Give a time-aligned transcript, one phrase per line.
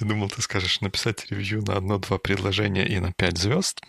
[0.00, 3.82] Я думал, ты скажешь написать ревью на одно-два предложения и на пять звезд.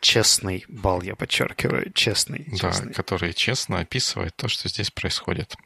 [0.00, 2.44] Честный бал, я подчеркиваю, честный.
[2.52, 2.92] Да, честный.
[2.92, 5.56] который честно описывает то, что здесь происходит.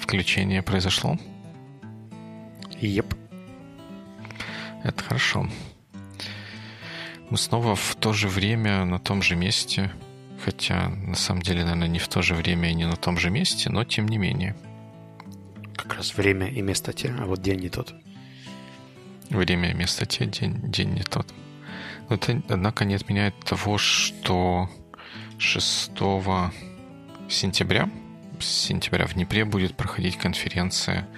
[0.00, 1.18] Включение произошло?
[2.80, 3.12] Еп.
[4.84, 5.48] Это хорошо.
[7.28, 9.90] Мы снова в то же время на том же месте.
[10.44, 13.30] Хотя, на самом деле, наверное, не в то же время и не на том же
[13.30, 14.54] месте, но тем не менее.
[15.74, 17.94] Как раз время и место те, а вот день не тот.
[19.30, 21.32] Время и место те, день, день не тот.
[22.10, 24.68] Но это, однако, не отменяет того, что
[25.38, 25.92] 6
[27.30, 27.88] сентября,
[28.38, 31.08] с сентября в Днепре будет проходить конференция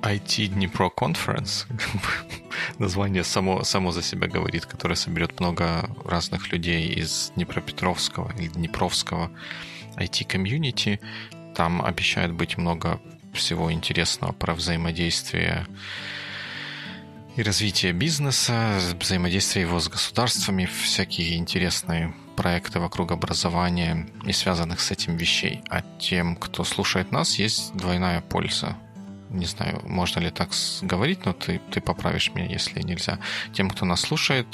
[0.00, 1.66] IT Днепро Conference.
[2.78, 9.30] Название само, само за себя говорит, которое соберет много разных людей из Днепропетровского или Днепровского
[9.96, 11.00] IT-комьюнити.
[11.54, 13.00] Там обещает быть много
[13.32, 15.66] всего интересного про взаимодействие
[17.36, 24.90] и развитие бизнеса, взаимодействие его с государствами, всякие интересные проекты вокруг образования и связанных с
[24.90, 25.62] этим вещей.
[25.68, 28.76] А тем, кто слушает нас, есть двойная польза.
[29.30, 30.50] Не знаю, можно ли так
[30.82, 33.18] говорить, но ты, ты поправишь меня, если нельзя.
[33.52, 34.46] Тем, кто нас слушает,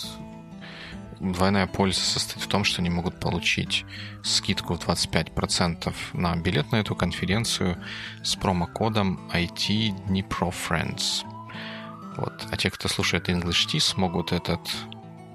[1.21, 3.85] двойная польза состоит в том, что они могут получить
[4.23, 7.77] скидку в 25% на билет на эту конференцию
[8.23, 11.25] с промокодом IT Dnipro Friends.
[12.17, 12.47] Вот.
[12.51, 14.61] А те, кто слушает English Tea, смогут этот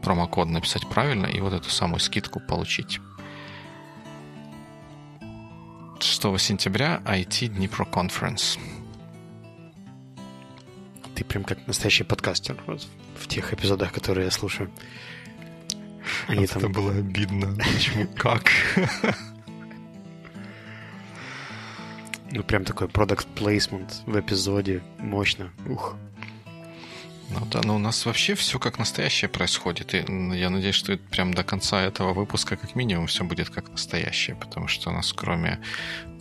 [0.01, 2.99] промокод написать правильно и вот эту самую скидку получить.
[5.99, 8.57] 6 сентября IT Dnipro Conference.
[11.19, 12.87] Ты прям как настоящий подкастер вот,
[13.19, 14.71] в тех эпизодах, которые я слушаю.
[16.29, 16.59] Они вот там...
[16.59, 17.57] Это было обидно.
[17.57, 18.07] Почему?
[18.15, 18.49] Как?
[22.31, 24.81] Ну, прям такой product placement в эпизоде.
[24.99, 25.51] Мощно.
[25.67, 25.97] Ух.
[27.31, 29.93] Ну да, но у нас вообще все как настоящее происходит.
[29.93, 29.97] И
[30.37, 34.67] я надеюсь, что прям до конца этого выпуска как минимум все будет как настоящее, потому
[34.67, 35.59] что у нас кроме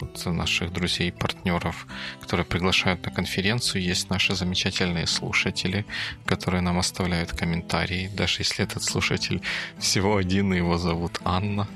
[0.00, 1.86] вот наших друзей и партнеров,
[2.20, 5.86] которые приглашают на конференцию, есть наши замечательные слушатели,
[6.26, 9.40] которые нам оставляют комментарии, даже если этот слушатель
[9.78, 11.66] всего один, и его зовут Анна.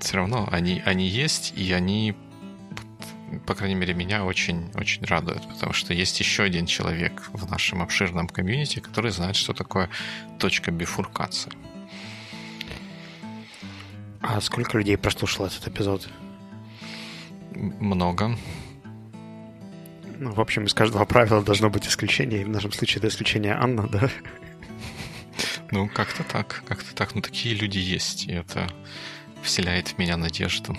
[0.00, 2.14] Все равно они, они есть, и они
[3.46, 8.28] по крайней мере, меня очень-очень радует, потому что есть еще один человек в нашем обширном
[8.28, 9.88] комьюнити, который знает, что такое
[10.38, 11.52] точка бифуркации.
[14.20, 16.08] А сколько людей прослушало этот эпизод?
[17.54, 18.36] Много.
[20.18, 23.54] Ну, в общем, из каждого правила должно быть исключение, и в нашем случае это исключение
[23.54, 24.08] Анна, да?
[25.70, 27.14] Ну, как-то так, как-то так.
[27.14, 28.68] Ну, такие люди есть, и это
[29.42, 30.76] вселяет в меня надежду.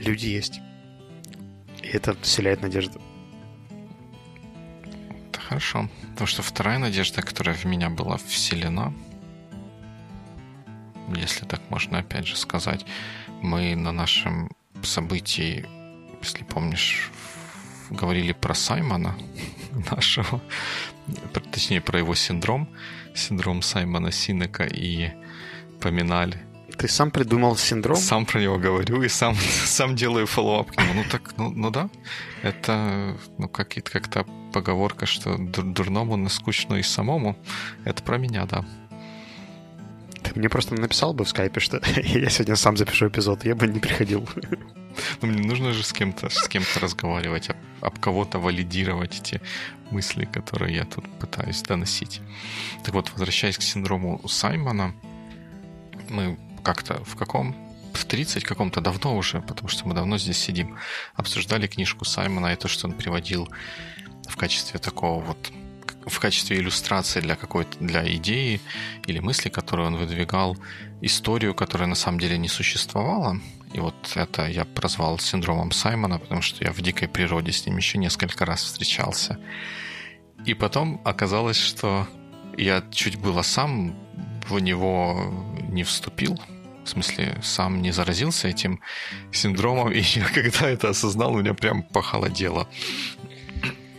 [0.00, 0.60] Люди есть.
[1.82, 3.00] И это вселяет надежду.
[5.28, 5.88] Это хорошо.
[6.12, 8.92] Потому что вторая надежда, которая в меня была вселена,
[11.14, 12.84] если так можно опять же сказать,
[13.42, 14.50] мы на нашем
[14.82, 15.66] событии,
[16.22, 17.10] если помнишь,
[17.90, 19.16] говорили про Саймона
[19.90, 20.40] нашего,
[21.50, 22.68] точнее про его синдром,
[23.14, 25.10] синдром Саймона Синека и
[25.80, 26.49] поминали
[26.80, 27.96] ты сам придумал синдром?
[27.96, 30.94] Сам про него говорю и сам, сам делаю follow-up к нему.
[30.94, 31.90] Ну так, ну, ну да.
[32.42, 37.36] Это ну, как, как-то поговорка, что дурному наскучно и самому.
[37.84, 38.64] Это про меня, да.
[40.22, 43.66] Ты мне просто написал бы в скайпе, что я сегодня сам запишу эпизод, я бы
[43.66, 44.26] не приходил.
[45.20, 49.42] Ну, мне нужно же с кем-то с кем-то разговаривать, об, об кого-то валидировать эти
[49.90, 52.22] мысли, которые я тут пытаюсь доносить.
[52.84, 54.94] Так вот, возвращаясь к синдрому Саймона,
[56.08, 57.56] мы как-то в каком
[57.92, 60.76] в 30 каком-то давно уже, потому что мы давно здесь сидим,
[61.14, 63.48] обсуждали книжку Саймона и то, что он приводил
[64.28, 65.52] в качестве такого вот
[66.06, 68.60] в качестве иллюстрации для какой-то для идеи
[69.06, 70.56] или мысли, которую он выдвигал,
[71.02, 73.38] историю, которая на самом деле не существовала.
[73.72, 77.76] И вот это я прозвал синдромом Саймона, потому что я в дикой природе с ним
[77.76, 79.38] еще несколько раз встречался.
[80.44, 82.08] И потом оказалось, что
[82.56, 83.94] я чуть было сам
[84.48, 85.32] в него
[85.68, 86.38] не вступил,
[86.84, 88.80] в смысле, сам не заразился этим
[89.32, 92.66] синдромом, и я когда это осознал, у меня прям похолодело.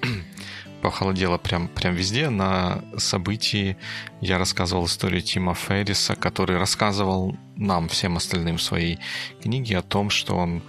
[0.81, 2.30] похолодело прям, прям везде.
[2.30, 3.77] На событии
[4.19, 9.00] я рассказывал историю Тима Ферриса, который рассказывал нам, всем остальным в своей
[9.42, 10.63] книге о том, что он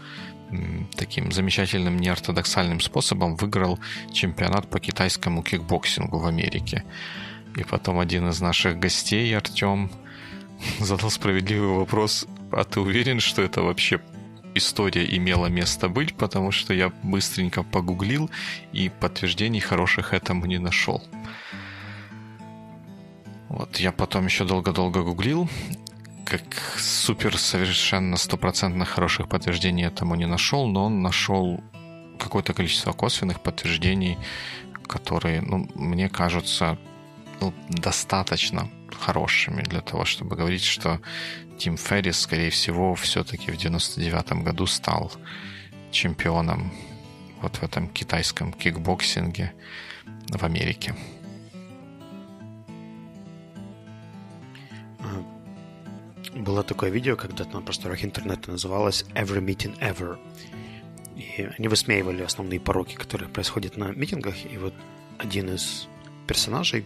[0.96, 3.78] таким замечательным неортодоксальным способом выиграл
[4.12, 6.85] чемпионат по китайскому кикбоксингу в Америке.
[7.56, 9.90] И потом один из наших гостей, Артем,
[10.81, 14.00] задал справедливый вопрос, а ты уверен, что это вообще
[14.54, 18.31] история имела место быть, потому что я быстренько погуглил
[18.72, 21.02] и подтверждений хороших этому не нашел.
[23.49, 25.49] Вот я потом еще долго-долго гуглил,
[26.25, 26.43] как
[26.78, 31.62] супер совершенно стопроцентно хороших подтверждений этому не нашел, но он нашел
[32.19, 34.16] какое-то количество косвенных подтверждений,
[34.87, 36.78] которые, ну, мне кажутся
[37.43, 38.69] ну, достаточно
[39.00, 41.00] хорошими для того, чтобы говорить, что
[41.59, 45.11] Тим Феррис, скорее всего, все-таки в 99 году стал
[45.91, 46.73] чемпионом
[47.41, 49.53] вот в этом китайском кикбоксинге
[50.29, 50.94] в Америке.
[56.35, 60.17] Было такое видео когда-то на просторах интернета, называлось Every Meeting Ever.
[61.17, 64.37] И они высмеивали основные пороки, которые происходят на митингах.
[64.50, 64.75] И вот
[65.19, 65.88] один из
[66.27, 66.85] персонажей,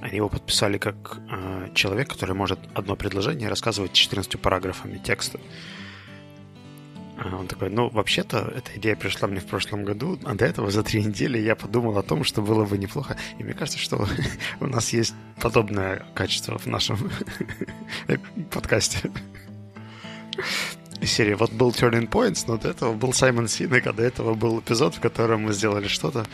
[0.00, 5.40] они его подписали как э, человек, который может одно предложение рассказывать 14 параграфами текста.
[7.16, 10.70] А он такой, ну, вообще-то, эта идея пришла мне в прошлом году, а до этого
[10.70, 13.16] за три недели я подумал о том, что было бы неплохо.
[13.38, 14.06] И мне кажется, что
[14.60, 16.98] у нас есть подобное качество в нашем
[18.50, 19.10] подкасте
[21.06, 21.34] серии.
[21.34, 24.96] Вот был Turning Points, но до этого был Саймон Синек, а до этого был эпизод,
[24.96, 26.26] в котором мы сделали что-то.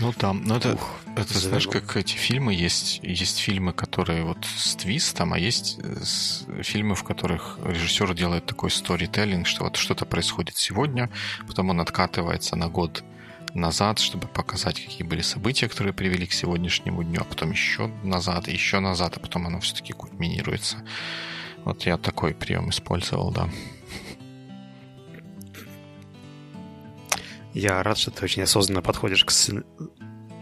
[0.00, 4.38] Ну там, ну это, Ух, это знаешь, как эти фильмы есть, есть фильмы, которые вот
[4.56, 10.06] с твистом, а есть э, фильмы, в которых режиссер делает такой сторителлинг, что вот что-то
[10.06, 11.10] происходит сегодня,
[11.46, 13.04] потом он откатывается на год
[13.54, 18.48] назад, чтобы показать, какие были события, которые привели к сегодняшнему дню, а потом еще назад,
[18.48, 20.76] еще назад, а потом оно все-таки кульминируется.
[21.64, 23.48] Вот я такой прием использовал, да.
[27.52, 29.64] Я рад, что ты очень осознанно подходишь к сцен...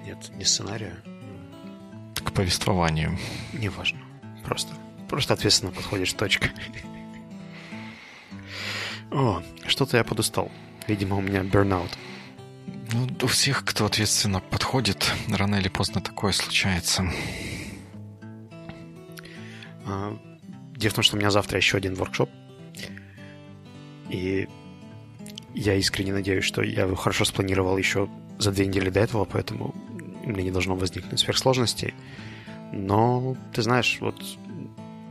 [0.05, 0.97] Нет, не сценарию.
[2.15, 3.19] К повествованию.
[3.53, 4.01] Неважно.
[4.45, 4.75] Просто,
[5.09, 6.51] просто ответственно подходишь, точка.
[9.11, 10.51] О, что-то я подустал.
[10.87, 11.91] Видимо, у меня burnout.
[12.93, 17.11] Ну, у всех, кто ответственно подходит, рано или поздно такое случается.
[19.87, 20.19] А,
[20.77, 22.31] дело в том, что у меня завтра еще один воркшоп.
[24.09, 24.49] И
[25.59, 28.09] я искренне надеюсь, что я его хорошо спланировал еще
[28.39, 29.75] за две недели до этого, поэтому
[30.25, 31.95] мне не должно возникнуть сверхсложностей.
[32.73, 34.23] Но, ты знаешь, вот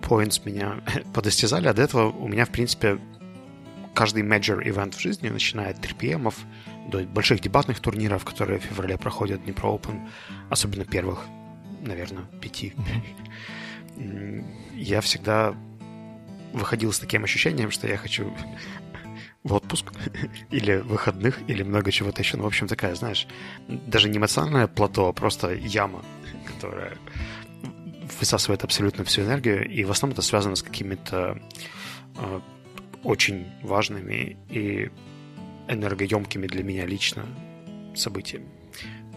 [0.02, 0.80] points меня
[1.14, 2.98] подостязали, а до этого у меня, в принципе,
[3.94, 6.34] каждый major event в жизни, начиная от 3PM
[6.90, 10.08] до больших дебатных турниров, которые в феврале проходят Днепро Open,
[10.50, 11.26] особенно первых,
[11.82, 12.74] наверное, пяти,
[14.76, 15.56] я всегда
[16.54, 18.34] выходил с таким ощущением, что я хочу
[19.44, 19.92] в отпуск
[20.52, 22.38] или выходных, или много чего-то еще.
[22.38, 23.28] Ну, в общем, такая, знаешь,
[23.68, 26.04] даже не эмоциональное плато, а просто яма,
[26.46, 26.98] которая
[28.20, 31.40] высасывает абсолютно всю энергию, и в основном это связано с какими-то
[32.16, 32.40] э,
[33.04, 34.90] очень важными и
[35.68, 37.26] энергоемкими для меня лично
[37.96, 38.48] событиями.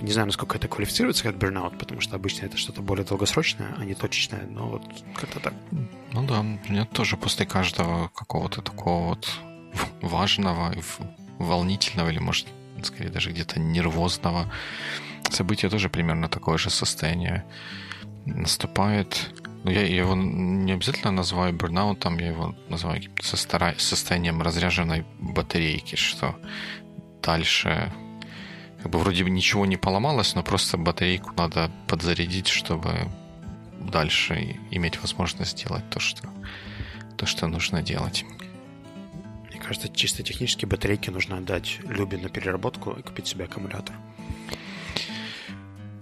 [0.00, 3.84] Не знаю, насколько это квалифицируется как burnout, потому что обычно это что-то более долгосрочное, а
[3.84, 4.82] не точечное, но вот
[5.14, 5.54] как-то так.
[5.70, 9.30] Ну да, у меня тоже после каждого какого-то такого вот
[10.02, 10.74] важного,
[11.38, 12.46] волнительного или, может,
[12.82, 14.50] скорее даже где-то нервозного
[15.30, 17.44] события тоже примерно такое же состояние
[18.24, 19.30] наступает.
[19.64, 26.34] Но я его не обязательно называю бурнаутом, я его называю состоянием разряженной батарейки, что
[27.22, 27.92] дальше
[28.82, 33.10] как бы вроде бы ничего не поломалось, но просто батарейку надо подзарядить, чтобы
[33.80, 36.28] дальше иметь возможность делать то, что,
[37.18, 38.24] то, что нужно делать
[39.70, 43.94] кажется, чисто технически батарейки нужно отдать Любе на переработку и купить себе аккумулятор.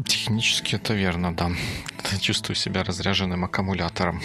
[0.06, 1.50] Технически это верно, да.
[2.18, 4.22] Чувствую себя разряженным аккумулятором.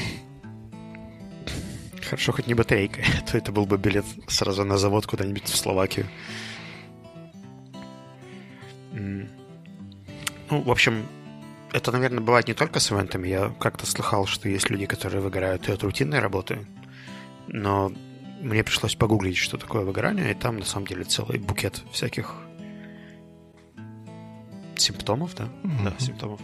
[2.02, 5.58] Хорошо, хоть не батарейка, а то это был бы билет сразу на завод куда-нибудь в
[5.58, 6.08] Словакию.
[8.94, 9.28] Ну,
[10.50, 11.06] в общем,
[11.74, 13.28] это, наверное, бывает не только с ивентами.
[13.28, 16.66] Я как-то слыхал, что есть люди, которые выгорают и от рутинной работы.
[17.50, 17.92] Но
[18.44, 22.36] мне пришлось погуглить, что такое выгорание, и там на самом деле целый букет всяких
[24.76, 25.46] симптомов, да?
[25.64, 25.84] Mm-hmm.
[25.84, 26.42] Да, симптомов.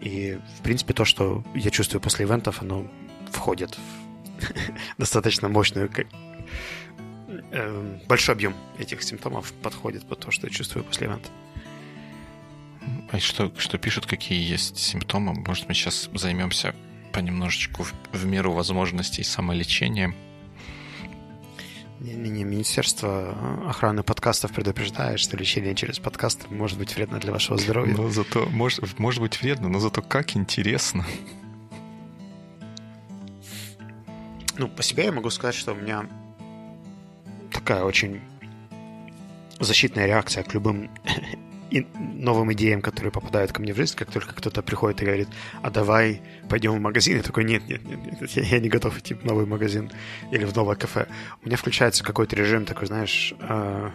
[0.00, 2.88] И, в принципе, то, что я чувствую после ивентов, оно
[3.30, 4.48] входит в
[4.98, 5.90] достаточно мощную...
[7.50, 11.28] Эм, большой объем этих симптомов подходит под то, что я чувствую после ивента.
[13.10, 15.34] А что, что пишут, какие есть симптомы?
[15.34, 16.74] Может, мы сейчас займемся
[17.12, 20.14] понемножечку в, в меру возможностей самолечением?
[22.00, 23.36] Министерство
[23.68, 27.94] охраны подкастов предупреждает, что лечение через подкасты может быть вредно для вашего здоровья.
[27.96, 31.04] Но зато, может, может быть вредно, но зато как интересно.
[34.56, 36.08] Ну, по себе я могу сказать, что у меня
[37.52, 38.20] такая очень
[39.60, 40.90] защитная реакция к любым
[41.70, 45.28] и новым идеям, которые попадают ко мне в жизнь, как только кто-то приходит и говорит,
[45.62, 48.98] а давай пойдем в магазин, я такой, нет, нет, нет, нет я, я не готов
[48.98, 49.90] идти в новый магазин
[50.30, 51.06] или в новое кафе.
[51.42, 53.90] У меня включается какой-то режим такой, знаешь, э,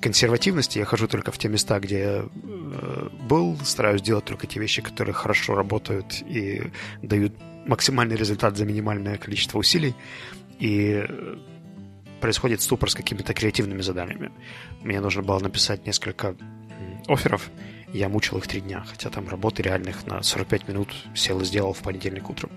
[0.00, 0.78] консервативности.
[0.78, 4.82] Я хожу только в те места, где я э, был, стараюсь делать только те вещи,
[4.82, 6.62] которые хорошо работают и
[7.02, 7.34] дают
[7.66, 9.94] максимальный результат за минимальное количество усилий.
[10.58, 11.04] И
[12.20, 14.30] происходит ступор с какими-то креативными заданиями.
[14.82, 16.36] Мне нужно было написать несколько
[17.08, 17.50] офферов,
[17.92, 21.72] я мучил их три дня, хотя там работы реальных на 45 минут сел и сделал
[21.72, 22.50] в понедельник утром.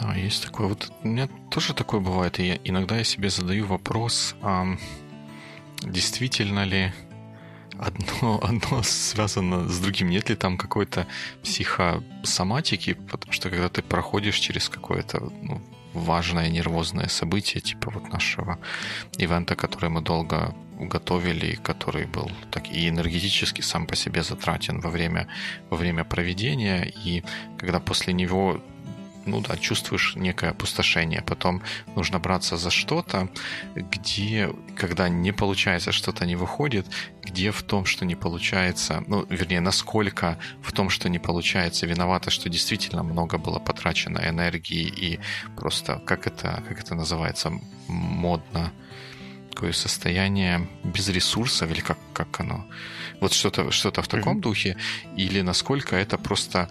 [0.00, 0.68] Да, есть такое.
[0.68, 2.38] Вот у меня тоже такое бывает.
[2.38, 4.64] И я, иногда я себе задаю вопрос, а
[5.82, 6.92] действительно ли
[7.78, 10.10] одно, одно связано с другим.
[10.10, 11.06] Нет ли там какой-то
[11.42, 12.94] психосоматики?
[12.94, 15.60] Потому что когда ты проходишь через какое-то ну,
[15.94, 18.58] важное нервозное событие, типа вот нашего
[19.18, 24.90] ивента, который мы долго готовили, который был так и энергетически сам по себе затратен во
[24.90, 25.26] время,
[25.70, 27.24] во время проведения, и
[27.58, 28.60] когда после него
[29.28, 31.22] ну да, чувствуешь некое опустошение.
[31.22, 31.62] Потом
[31.96, 33.28] нужно браться за что-то,
[33.74, 36.86] где, когда не получается, что-то не выходит,
[37.22, 42.30] где в том, что не получается, ну, вернее, насколько в том, что не получается, виновато,
[42.30, 45.20] что действительно много было потрачено энергии и
[45.56, 47.52] просто, как это, как это называется,
[47.88, 48.72] модно,
[49.58, 52.64] такое состояние без ресурсов, или как, как оно?
[53.20, 54.40] Вот что-то что в таком mm-hmm.
[54.40, 54.76] духе,
[55.16, 56.68] или насколько это просто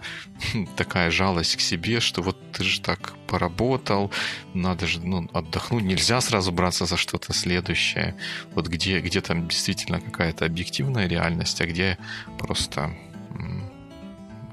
[0.76, 4.10] такая жалость к себе, что вот ты же так поработал,
[4.54, 8.14] надо же ну, отдохнуть, нельзя сразу браться за что-то следующее.
[8.54, 11.98] Вот где, где там действительно какая-то объективная реальность, а где
[12.38, 12.90] просто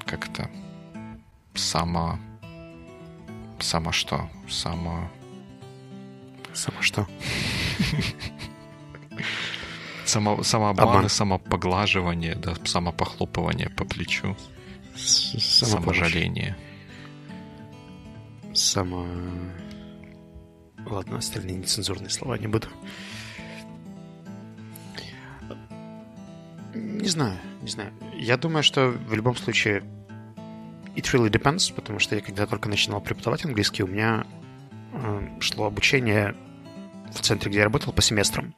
[0.05, 0.49] как-то
[1.53, 2.19] само...
[3.61, 4.29] Само что?
[4.49, 5.09] Само
[6.55, 7.07] Само что?
[10.05, 11.09] Само, самообман Обман.
[11.09, 14.35] самопоглаживание, да, самопохлопывание по плечу.
[14.95, 16.55] Саможаление.
[18.53, 19.05] Само...
[20.85, 22.67] Ладно, остальные нецензурные слова не буду.
[26.73, 27.91] Не знаю, не знаю.
[28.13, 29.83] Я думаю, что в любом случае
[30.95, 34.25] it really depends, потому что я когда только начинал преподавать английский, у меня
[34.93, 36.35] э, шло обучение
[37.15, 38.53] в центре, где я работал, по семестрам.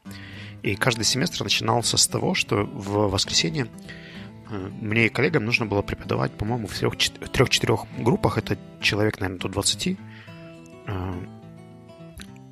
[0.64, 3.68] И каждый семестр начинался с того, что в воскресенье
[4.50, 8.38] э, мне и коллегам нужно было преподавать, по-моему, в трех-четырех группах.
[8.38, 9.98] Это человек, наверное, до 20.
[10.88, 11.14] Э,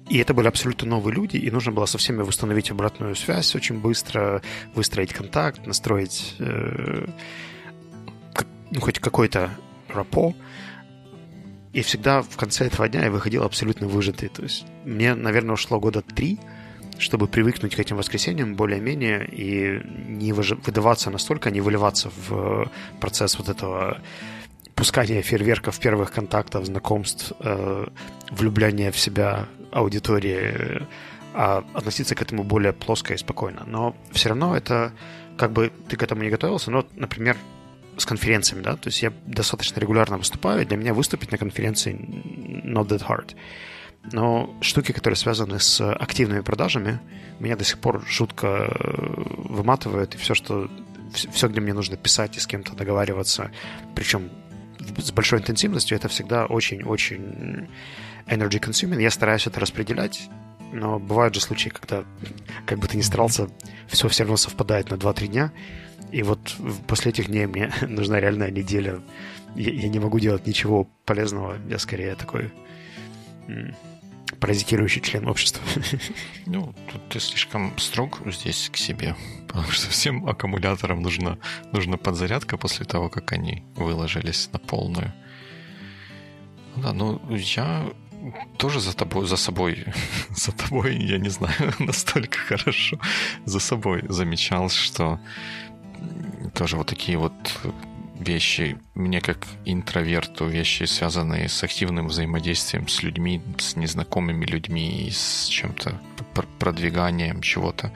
[0.10, 3.80] и это были абсолютно новые люди, и нужно было со всеми восстановить обратную связь очень
[3.80, 4.44] быстро,
[4.76, 7.08] выстроить контакт, настроить э,
[8.72, 9.52] ну, хоть какой-то
[9.88, 10.36] рапо.
[11.76, 14.30] И всегда в конце этого дня я выходил абсолютно выжатый.
[14.30, 16.40] То есть мне, наверное, ушло года три,
[16.98, 23.50] чтобы привыкнуть к этим воскресеньям более-менее и не выдаваться настолько, не выливаться в процесс вот
[23.50, 24.00] этого
[24.74, 27.88] пускания фейерверков, первых контактов, знакомств, э,
[28.32, 30.88] влюбления в себя аудитории,
[31.34, 33.64] а относиться к этому более плоско и спокойно.
[33.68, 34.94] Но все равно это
[35.38, 37.36] как бы ты к этому не готовился, но, например,
[37.98, 41.94] с конференциями, да, то есть я достаточно регулярно выступаю, и для меня выступить на конференции
[41.94, 43.36] not that hard.
[44.12, 47.00] Но штуки, которые связаны с активными продажами,
[47.40, 50.70] меня до сих пор жутко э, выматывают, и все, что
[51.14, 53.52] все, где мне нужно писать и с кем-то договариваться,
[53.96, 54.30] причем
[54.98, 57.68] с большой интенсивностью, это всегда очень-очень
[58.28, 59.02] energy consuming.
[59.02, 60.30] Я стараюсь это распределять,
[60.72, 62.04] но бывают же случаи, когда,
[62.66, 63.50] как бы ты ни старался,
[63.88, 65.52] все все равно совпадает на 2-3 дня,
[66.16, 66.56] и вот
[66.88, 69.02] после этих дней мне нужна реальная неделя.
[69.54, 71.58] Я, я не могу делать ничего полезного.
[71.70, 72.54] Я скорее такой
[74.40, 75.62] паразитирующий член общества.
[76.46, 79.16] Ну, тут ты слишком строг здесь к себе,
[79.48, 81.38] потому что всем аккумуляторам нужна,
[81.74, 85.12] нужна подзарядка после того, как они выложились на полную.
[86.78, 87.92] Да, ну я
[88.58, 89.86] тоже за тобой, за собой,
[90.30, 93.00] за тобой, я не знаю, настолько хорошо
[93.46, 95.20] за собой замечал, что
[96.54, 97.34] тоже вот такие вот
[98.20, 105.48] вещи, мне как интроверту, вещи, связанные с активным взаимодействием с людьми, с незнакомыми людьми, с
[105.48, 106.00] чем-то,
[106.60, 107.92] продвиганием чего-то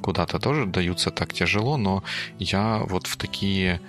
[0.00, 2.04] куда-то тоже даются так тяжело, но
[2.38, 3.80] я вот в такие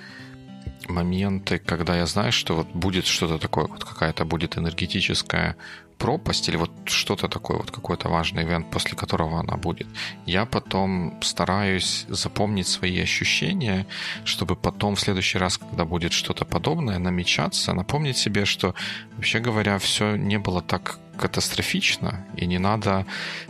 [0.88, 5.56] моменты, когда я знаю, что вот будет что-то такое, вот какая-то будет энергетическая
[5.98, 9.88] пропасть или вот что-то такое, вот какой-то важный ивент, после которого она будет,
[10.26, 13.86] я потом стараюсь запомнить свои ощущения,
[14.26, 18.76] чтобы потом в следующий раз, когда будет что-то подобное намечаться, напомнить себе, что,
[19.16, 23.06] вообще говоря, все не было так катастрофично, и не надо,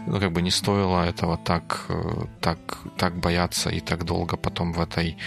[0.07, 4.73] ну, как бы не стоило этого так, э, так, так бояться и так долго потом
[4.73, 5.17] в этой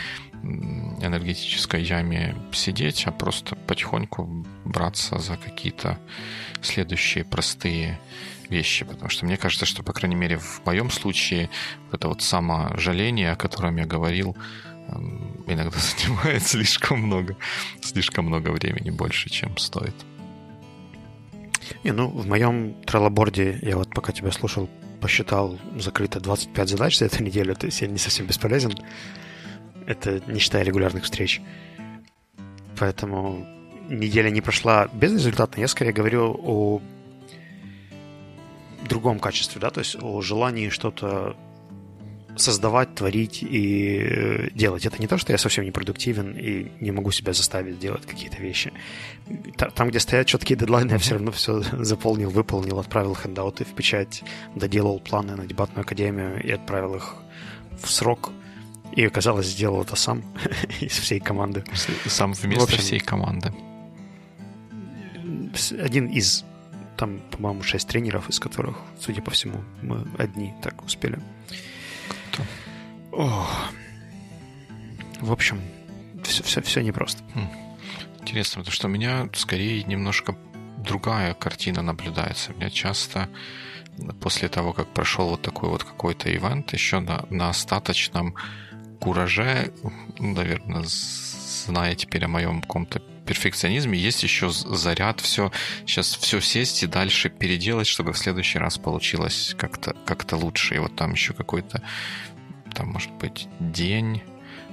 [0.42, 5.99] энергетической яме сидеть, а просто потихоньку браться за какие-то
[6.62, 8.00] следующие простые
[8.49, 11.50] вещи, потому что мне кажется, что, по крайней мере, в моем случае
[11.92, 14.37] это вот саможаление, о котором я говорил,
[14.88, 17.37] эм, иногда занимает слишком много,
[17.80, 19.94] слишком много времени, больше, чем стоит.
[21.85, 24.68] Не, ну, в моем треллоборде, я вот пока тебя слушал,
[25.00, 28.73] посчитал, закрыто 25 задач за эту неделю, то есть я не совсем бесполезен.
[29.90, 31.40] Это не считая регулярных встреч.
[32.78, 33.44] Поэтому
[33.88, 35.61] неделя не прошла безрезультатно.
[35.61, 36.80] Я скорее говорю о
[38.88, 41.37] другом качестве, да, то есть о желании что-то
[42.37, 44.87] создавать, творить и э, делать.
[44.87, 48.40] Это не то, что я совсем не продуктивен и не могу себя заставить делать какие-то
[48.40, 48.73] вещи.
[49.75, 54.23] Там, где стоят четкие дедлайны, я все равно все заполнил, выполнил, отправил хендауты в печать,
[54.54, 57.16] доделал планы на дебатную академию и отправил их
[57.82, 58.30] в срок.
[58.97, 60.23] И, оказалось, сделал это сам
[60.80, 61.64] из всей команды.
[62.06, 63.52] Сам вместо общем, всей команды.
[65.78, 66.44] Один из
[66.97, 71.18] там, по-моему, шесть тренеров, из которых, судя по всему, мы одни так успели.
[72.30, 72.42] Кто?
[73.12, 73.49] О.
[75.20, 75.61] В общем,
[76.23, 77.23] все, все, все непросто.
[77.35, 77.49] Хм.
[78.20, 80.37] Интересно, потому что у меня скорее немножко
[80.78, 82.52] другая картина наблюдается.
[82.52, 83.28] У меня часто
[84.20, 88.35] после того, как прошел вот такой вот какой-то ивент, еще на, на остаточном
[89.00, 89.73] кураже,
[90.19, 95.52] наверное, зная теперь о моем каком-то перфекционизме, есть еще заряд все,
[95.87, 100.75] сейчас все сесть и дальше переделать, чтобы в следующий раз получилось как-то как лучше.
[100.75, 101.83] И вот там еще какой-то,
[102.75, 104.23] там, может быть, день,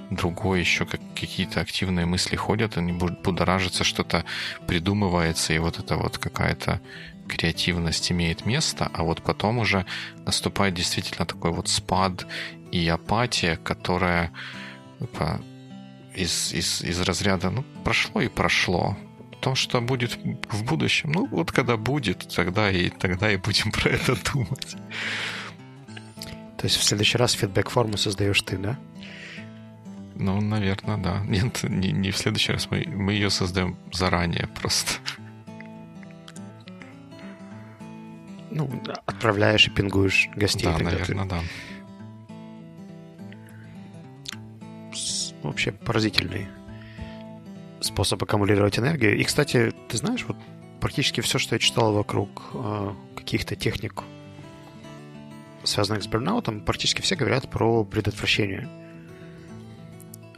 [0.09, 4.25] другой еще как, какие-то активные мысли ходят, они будоражатся, что-то
[4.65, 6.81] придумывается, и вот это вот какая-то
[7.27, 9.85] креативность имеет место, а вот потом уже
[10.25, 12.25] наступает действительно такой вот спад
[12.71, 14.31] и апатия, которая
[14.99, 15.41] типа,
[16.15, 18.97] из, из, из разряда ну, прошло и прошло.
[19.39, 20.17] То, что будет
[20.49, 24.75] в будущем, ну вот когда будет, тогда и, тогда и будем про это думать.
[26.57, 28.79] То есть в следующий раз фидбэк-форму создаешь ты, да?
[30.15, 31.23] Ну, наверное, да.
[31.27, 32.71] Нет, не, не в следующий раз.
[32.71, 34.93] Мы, мы ее создаем заранее просто.
[38.49, 38.67] Ну,
[39.05, 40.63] отправляешь и пингуешь гостей.
[40.63, 41.29] Да, наверное, ты...
[41.29, 41.41] да.
[45.43, 46.47] Вообще поразительный
[47.79, 49.17] способ аккумулировать энергию.
[49.17, 50.37] И, кстати, ты знаешь, вот
[50.79, 54.03] практически все, что я читал вокруг э, каких-то техник,
[55.63, 58.67] связанных с бернаутом, практически все говорят про предотвращение.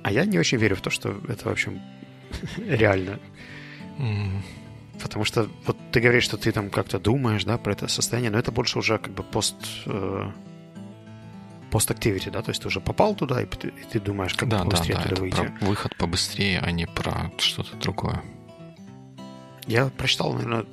[0.03, 1.81] А я не очень верю в то, что это, в общем,
[2.57, 3.19] реально.
[3.97, 4.41] Mm.
[5.01, 8.39] Потому что вот ты говоришь, что ты там как-то думаешь, да, про это состояние, но
[8.39, 10.31] это больше уже как бы пост э,
[11.71, 14.63] пост-активити, да, то есть ты уже попал туда, и ты, и ты думаешь, как да,
[14.63, 15.35] быстрее да, да, туда выйти.
[15.59, 18.21] Про выход побыстрее, а не про что-то другое.
[19.67, 20.65] Я прочитал, наверное,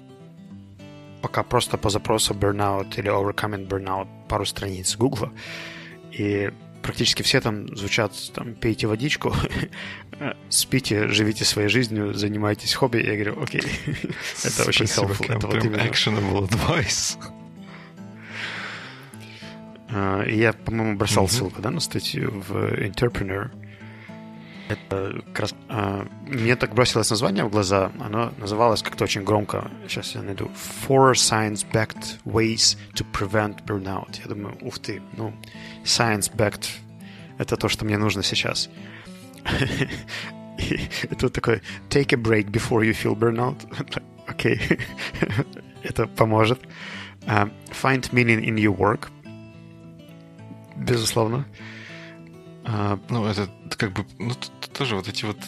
[1.22, 5.32] пока просто по запросу burnout или overcoming burnout пару страниц Гугла,
[6.12, 6.50] и
[6.82, 9.34] практически все там звучат, там, пейте водичку,
[10.48, 12.98] спите, живите своей жизнью, занимайтесь хобби.
[12.98, 13.62] Я говорю, окей,
[14.44, 15.36] это очень helpful.
[15.36, 15.82] Это вот именно...
[15.82, 17.18] actionable advice.
[19.88, 21.30] А, я, по-моему, бросал mm-hmm.
[21.30, 23.50] ссылку да, на статью в Entrepreneur.
[24.68, 25.54] Это как раз...
[25.68, 27.92] А, мне так бросилось название в глаза.
[28.00, 29.70] Оно называлось как-то очень громко.
[29.88, 30.50] Сейчас я найду.
[30.88, 34.20] Four science-backed ways to prevent burnout.
[34.24, 35.00] Я думаю, ух ты.
[35.16, 35.32] Ну,
[35.84, 36.68] science-backed—
[37.38, 38.68] это то, что мне нужно сейчас.
[41.10, 43.56] это такой take a break before you feel burnout.
[44.26, 44.60] Окей.
[45.84, 46.60] это поможет.
[47.28, 49.10] Uh, find meaning in your work
[50.76, 51.46] безусловно.
[52.64, 54.34] А, ну, это как бы, ну,
[54.72, 55.38] тоже вот эти вот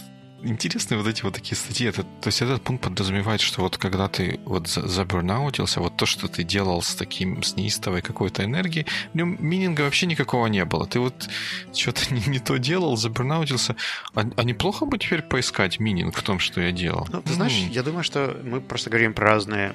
[0.42, 1.86] интересные вот эти вот такие статьи.
[1.88, 6.28] Это, то есть этот пункт подразумевает, что вот когда ты вот забернаутился, вот то, что
[6.28, 10.86] ты делал с таким, с неистовой какой-то энергией, в нем мининга вообще никакого не было.
[10.86, 11.28] Ты вот
[11.74, 13.76] что-то не, не то делал, забернаутился.
[14.14, 17.08] А, а неплохо бы теперь поискать мининг в том, что я делал?
[17.12, 17.72] Ну, ты знаешь, mm.
[17.72, 19.74] я думаю, что мы просто говорим про разные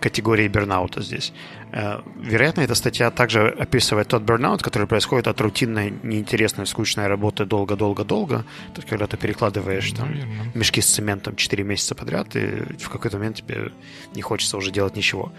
[0.00, 1.32] категории бернаута здесь.
[1.72, 7.44] Э, вероятно, эта статья также описывает тот бернаут, который происходит от рутинной, неинтересной, скучной работы
[7.44, 8.44] долго-долго-долго.
[8.74, 10.14] То есть, когда ты перекладываешь там,
[10.54, 13.72] мешки с цементом 4 месяца подряд, и в какой-то момент тебе
[14.14, 15.32] не хочется уже делать ничего.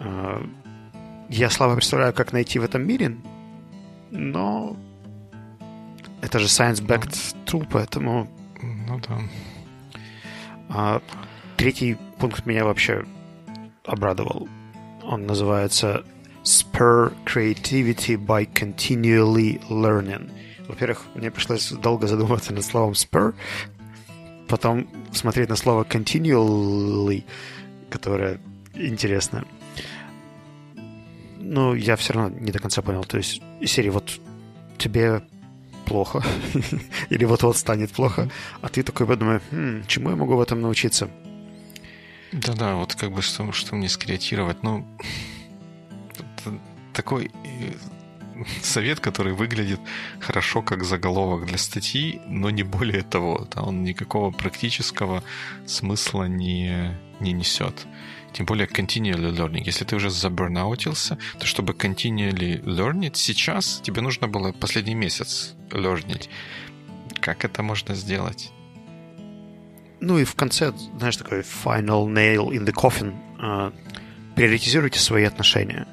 [0.00, 0.42] Э,
[1.28, 3.16] я слабо представляю, как найти в этом мире,
[4.10, 4.76] но
[6.20, 8.28] это же science-backed tool, поэтому...
[8.60, 9.18] Ну да.
[10.68, 11.02] А,
[11.56, 13.04] третий пункт меня вообще
[13.84, 14.48] обрадовал.
[15.02, 16.04] Он называется
[16.44, 20.30] Spur Creativity by Continually Learning.
[20.68, 23.34] Во-первых, мне пришлось долго задуматься над словом spur,
[24.48, 27.24] потом смотреть на слово continually,
[27.90, 28.40] которое
[28.74, 29.44] интересно.
[31.38, 33.04] Но я все равно не до конца понял.
[33.04, 34.20] То есть, серии вот
[34.78, 35.22] тебе
[35.84, 36.22] плохо,
[37.10, 41.10] или вот-вот станет плохо, а ты такой подумаешь, хм, чему я могу в этом научиться?
[42.32, 44.86] Да-да, вот как бы что, что мне скреатировать, ну,
[46.94, 47.72] такой э,
[48.62, 49.80] совет, который выглядит
[50.20, 53.46] хорошо как заголовок для статьи, но не более того.
[53.56, 55.22] Он никакого практического
[55.66, 57.86] смысла не, не несет.
[58.32, 59.64] Тем более continually learning.
[59.66, 66.28] Если ты уже забернаутился, то чтобы continually learning, сейчас тебе нужно было последний месяц learning.
[67.20, 68.50] Как это можно сделать?
[70.02, 73.14] Ну и в конце, знаешь, такой final nail in the coffin.
[73.38, 73.72] Uh,
[74.34, 75.86] приоритизируйте свои отношения.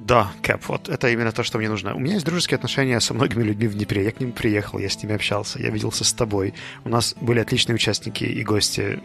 [0.00, 1.94] Да, Кэп, вот это именно то, что мне нужно.
[1.94, 4.04] У меня есть дружеские отношения со многими людьми в Днепре.
[4.04, 6.52] Я к ним приехал, я с ними общался, я виделся с тобой.
[6.84, 9.00] У нас были отличные участники и гости,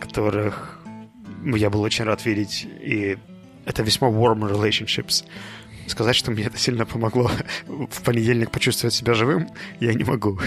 [0.00, 0.80] которых
[1.44, 2.66] я был очень рад видеть.
[2.80, 3.18] И
[3.66, 5.26] это весьма warm relationships.
[5.88, 7.30] Сказать, что мне это сильно помогло
[7.66, 10.40] в понедельник почувствовать себя живым, я не могу.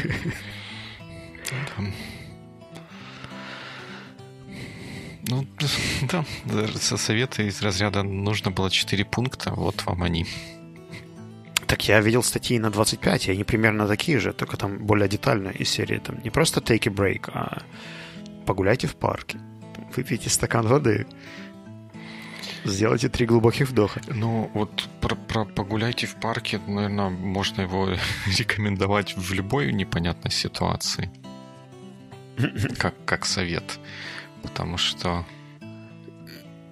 [5.27, 5.45] Ну,
[6.11, 6.25] да,
[6.79, 10.25] со советы из разряда нужно было 4 пункта, вот вам они.
[11.67, 15.49] Так я видел статьи на 25, и они примерно такие же, только там более детально
[15.49, 15.99] из серии.
[15.99, 17.61] Там не просто take a break, а
[18.45, 19.39] погуляйте в парке,
[19.95, 21.05] выпейте стакан воды,
[22.63, 24.01] сделайте три глубоких вдоха.
[24.07, 27.89] Ну, вот про, про погуляйте в парке, наверное, можно его
[28.37, 31.11] рекомендовать в любой непонятной ситуации.
[32.77, 33.79] Как, как совет.
[34.47, 35.25] Потому что,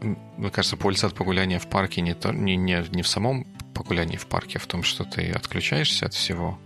[0.02, 4.18] мне кажется, польза от погуляния в парке не, то, не, не, не в самом погулянии
[4.18, 6.58] в парке, а в том, что ты отключаешься от всего,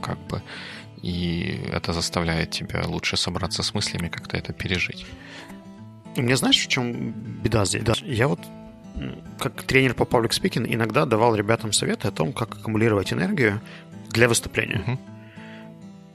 [0.00, 0.42] как бы,
[1.02, 5.04] и это заставляет тебя лучше собраться с мыслями, как-то это пережить.
[6.16, 7.82] Мне знаешь, в чем беда здесь?
[7.82, 7.92] Да.
[8.02, 8.40] Я вот
[9.38, 13.60] как тренер по паблик спикинг иногда давал ребятам советы о том, как аккумулировать энергию
[14.08, 14.82] для выступления.
[14.86, 14.98] Uh-huh.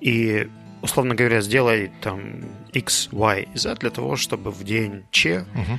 [0.02, 0.50] И
[0.82, 5.78] условно говоря, сделай там X, Y, Z для того, чтобы в день Ч uh-huh.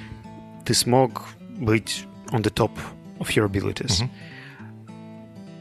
[0.64, 1.26] ты смог
[1.58, 2.72] быть on the top
[3.18, 4.02] of your abilities.
[4.02, 4.08] Uh-huh.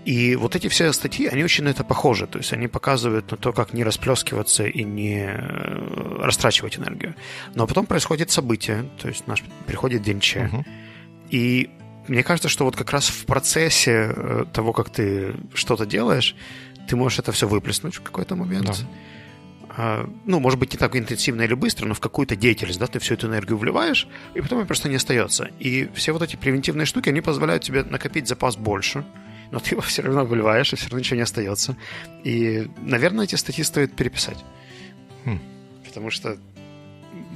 [0.05, 2.25] И вот эти все статьи, они очень на это похожи.
[2.25, 7.15] То есть они показывают на то, как не расплескиваться и не э, растрачивать энергию.
[7.53, 10.39] Но потом происходит событие, то есть наш приходит день Ч.
[10.39, 10.65] Uh-huh.
[11.29, 11.69] И
[12.07, 16.35] мне кажется, что вот как раз в процессе э, того, как ты что-то делаешь,
[16.87, 18.65] ты можешь это все выплеснуть в какой-то момент.
[18.65, 18.73] Да.
[19.81, 22.99] А, ну, может быть, не так интенсивно или быстро, но в какую-то деятельность, да, ты
[22.99, 25.51] всю эту энергию вливаешь, и потом ее просто не остается.
[25.57, 29.05] И все вот эти превентивные штуки, они позволяют тебе накопить запас больше,
[29.51, 31.77] но ты его все равно вливаешь, и все равно ничего не остается.
[32.25, 34.43] И, наверное, эти статьи стоит переписать.
[35.23, 35.39] Хм.
[35.85, 36.37] Потому что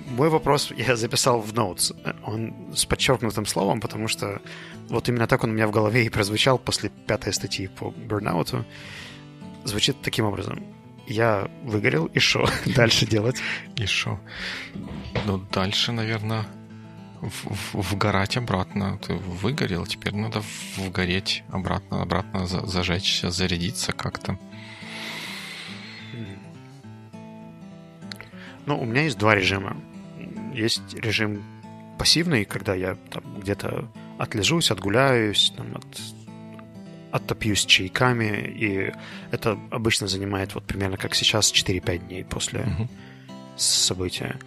[0.09, 1.95] мой вопрос я записал в notes.
[2.25, 4.41] Он с подчеркнутым словом, потому что
[4.89, 8.65] вот именно так он у меня в голове и прозвучал после пятой статьи по бурнауту.
[9.63, 10.72] Звучит таким образом
[11.07, 13.37] я выгорел, и что дальше делать?
[13.75, 14.19] И что?
[15.25, 16.45] Ну, дальше, наверное,
[17.73, 18.97] вгорать обратно.
[18.97, 20.41] Ты выгорел, теперь надо
[20.77, 24.37] вгореть обратно, обратно зажечься, зарядиться как-то.
[28.65, 29.75] Ну, у меня есть два режима.
[30.53, 31.43] Есть режим
[31.97, 36.22] пассивный, когда я там где-то отлежусь, отгуляюсь, там, от
[37.13, 38.91] оттопьюсь чайками, и
[39.29, 42.87] это обычно занимает вот примерно как сейчас 4-5 дней после uh-huh.
[43.55, 44.39] события.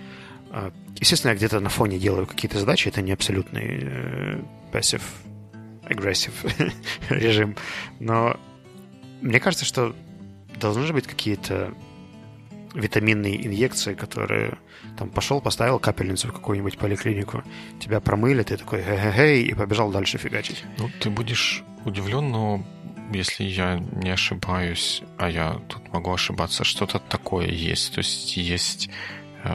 [0.50, 4.40] А, естественно, я где-то на фоне делаю какие-то задачи, это не абсолютный э,
[4.72, 5.02] passive
[5.85, 6.72] aggressive
[7.09, 7.55] режим,
[8.00, 8.37] но
[9.20, 9.94] мне кажется, что
[10.61, 11.72] должны же быть какие-то
[12.74, 14.59] витаминные инъекции, которые
[14.98, 17.44] там пошел, поставил капельницу в какую-нибудь поликлинику,
[17.79, 20.64] тебя промыли, ты такой хе-хе-хей и побежал дальше фигачить.
[20.79, 22.64] Ну, ты будешь удивлен, но
[23.12, 27.94] если я не ошибаюсь, а я тут могу ошибаться, что-то такое есть.
[27.94, 28.90] То есть есть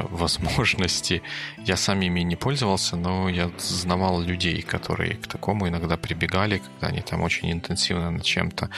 [0.09, 1.21] возможности.
[1.65, 6.87] Я сам ими не пользовался, но я знавал людей, которые к такому иногда прибегали, когда
[6.87, 8.69] они там очень интенсивно над чем-то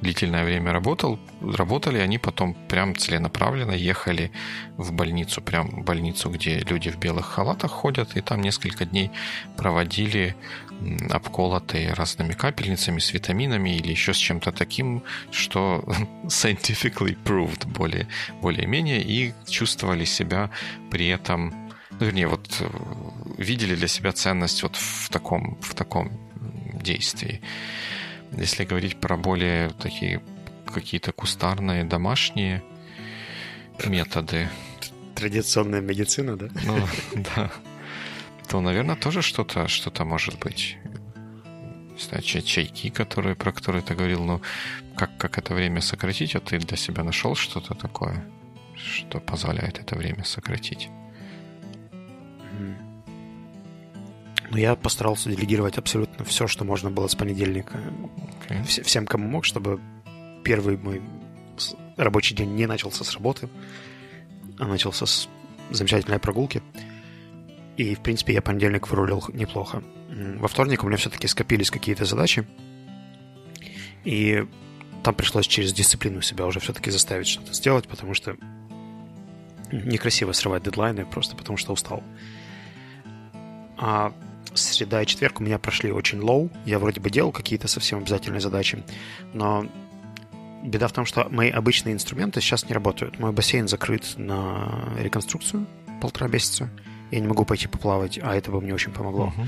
[0.00, 4.30] длительное время работал, работали, они потом прям целенаправленно ехали
[4.76, 9.10] в больницу, прям в больницу, где люди в белых халатах ходят, и там несколько дней
[9.56, 10.34] проводили
[11.10, 15.84] обколотые разными капельницами с витаминами или еще с чем-то таким, что
[16.24, 18.08] scientifically proved более,
[18.40, 20.50] более-менее, и чувствовали себя
[20.90, 22.68] при этом, ну, вернее, вот э,
[23.38, 26.10] видели для себя ценность вот в таком, в таком
[26.74, 27.40] действии.
[28.32, 30.22] Если говорить про более такие
[30.66, 32.62] какие-то кустарные домашние
[33.84, 34.48] методы.
[35.14, 36.48] Традиционная медицина, да?
[36.64, 36.88] Ну,
[37.36, 37.52] да
[38.52, 40.76] то, наверное, тоже что-то что может быть.
[42.22, 44.40] Чай, чайки, которые, про которые ты говорил, ну,
[44.94, 48.24] как, как это время сократить, а ты для себя нашел что-то такое,
[48.84, 50.88] что позволяет это время сократить?
[54.50, 57.80] Ну, я постарался делегировать абсолютно все, что можно было с понедельника.
[58.48, 58.82] Okay.
[58.82, 59.80] Всем, кому мог, чтобы
[60.44, 61.00] первый мой
[61.96, 63.48] рабочий день не начался с работы,
[64.58, 65.28] а начался с
[65.70, 66.62] замечательной прогулки.
[67.78, 69.82] И, в принципе, я понедельник вырулил неплохо.
[70.10, 72.46] Во вторник у меня все-таки скопились какие-то задачи.
[74.04, 74.44] И
[75.02, 78.36] там пришлось через дисциплину себя уже все-таки заставить что-то сделать, потому что
[79.72, 82.02] некрасиво срывать дедлайны просто потому что устал.
[83.78, 84.12] А
[84.54, 86.50] среда и четверг у меня прошли очень low.
[86.64, 88.84] Я вроде бы делал какие-то совсем обязательные задачи,
[89.32, 89.66] но
[90.62, 93.18] беда в том, что мои обычные инструменты сейчас не работают.
[93.18, 95.66] Мой бассейн закрыт на реконструкцию
[96.00, 96.70] полтора месяца
[97.10, 99.32] я не могу пойти поплавать, а это бы мне очень помогло.
[99.36, 99.46] Uh-huh.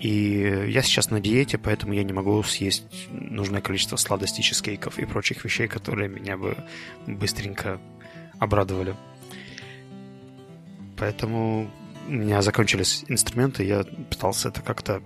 [0.00, 5.06] И я сейчас на диете, поэтому я не могу съесть нужное количество сладостей, чизкейков и
[5.06, 6.56] прочих вещей, которые меня бы
[7.06, 7.80] быстренько
[8.38, 8.94] обрадовали.
[10.96, 11.70] Поэтому
[12.08, 15.02] у меня закончились инструменты, я пытался это как-то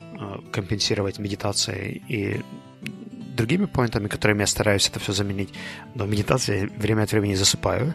[0.00, 2.40] э, компенсировать медитацией и
[3.36, 5.52] другими поинтами, которыми я стараюсь это все заменить.
[5.94, 7.94] Но медитация время от времени засыпаю,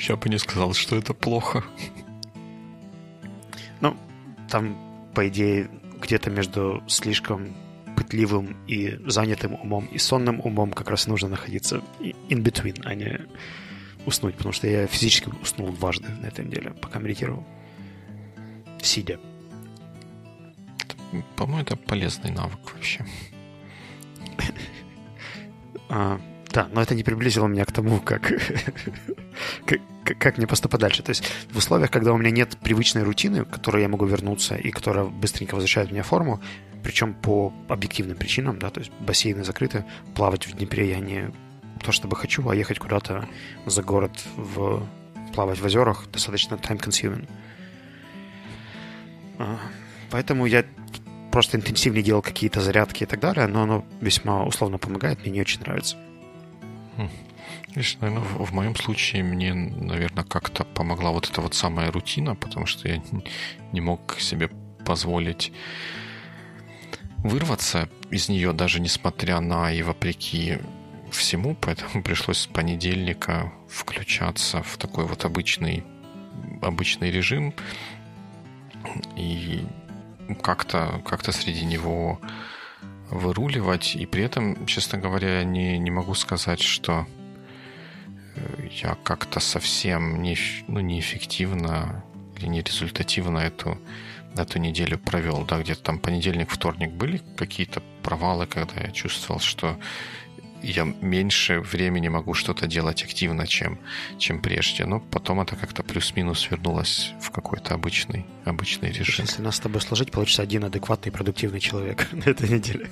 [0.00, 1.64] я бы не сказал, что это плохо.
[3.80, 3.96] Ну,
[4.48, 4.76] там,
[5.14, 5.68] по идее,
[6.00, 7.54] где-то между слишком
[7.96, 13.20] пытливым и занятым умом и сонным умом как раз нужно находиться in between, а не
[14.06, 17.44] уснуть, потому что я физически уснул дважды на этой неделе, пока медитировал.
[18.82, 19.18] Сидя.
[21.36, 23.04] По-моему, это полезный навык вообще.
[25.88, 28.32] а, да, но это не приблизило меня к тому, как,
[29.66, 29.80] как,
[30.18, 31.02] как мне поступать дальше.
[31.02, 34.54] То есть в условиях, когда у меня нет привычной рутины, к которой я могу вернуться
[34.54, 36.40] и которая быстренько возвращает мне форму,
[36.82, 41.32] причем по объективным причинам, да, то есть бассейны закрыты, плавать в Днепре я не
[41.84, 43.28] то чтобы хочу, а ехать куда-то
[43.66, 44.86] за город в
[45.34, 47.28] плавать в озерах достаточно time-consuming.
[49.38, 49.58] А,
[50.10, 50.64] поэтому я
[51.30, 55.40] просто интенсивнее делал какие-то зарядки и так далее, но оно весьма условно помогает, мне не
[55.40, 55.96] очень нравится.
[57.68, 62.36] Видишь, наверное, в, в моем случае мне, наверное, как-то помогла вот эта вот самая рутина,
[62.36, 63.02] потому что я
[63.72, 64.48] не мог себе
[64.86, 65.52] позволить
[67.18, 70.58] вырваться из нее, даже несмотря на и вопреки
[71.14, 75.84] всему, поэтому пришлось с понедельника включаться в такой вот обычный,
[76.62, 77.54] обычный режим
[79.16, 79.66] и
[80.42, 82.20] как-то как среди него
[83.10, 83.96] выруливать.
[83.96, 87.06] И при этом, честно говоря, не, не могу сказать, что
[88.36, 92.04] э, я как-то совсем не, ну, неэффективно
[92.36, 93.78] или не результативно эту,
[94.36, 95.44] эту неделю провел.
[95.44, 99.78] Да, где-то там понедельник, вторник были какие-то провалы, когда я чувствовал, что
[100.72, 103.78] я меньше времени могу что-то делать активно, чем,
[104.18, 104.86] чем прежде.
[104.86, 109.24] Но потом это как-то плюс-минус вернулось в какой-то обычный, обычный режим.
[109.26, 112.90] Если нас с тобой сложить, получится один адекватный продуктивный человек на этой неделе.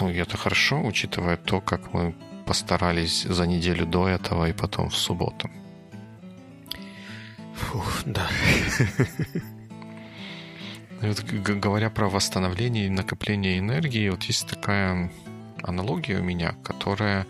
[0.00, 2.14] Ну, это хорошо, учитывая то, как мы
[2.46, 5.50] постарались за неделю до этого и потом в субботу.
[7.54, 8.28] Фух, да.
[11.02, 15.10] Вот, говоря про восстановление и накопление энергии, вот есть такая
[15.62, 17.26] аналогия у меня, которая